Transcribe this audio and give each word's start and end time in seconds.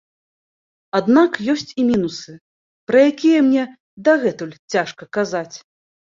Аднак 0.99 1.35
ёсць 1.53 1.73
і 1.83 1.83
мінусы, 1.89 2.33
пра 2.91 2.99
якія 3.09 3.43
мне 3.49 3.63
дагэтуль 4.07 4.55
цяжка 4.75 5.03
казаць. 5.19 5.55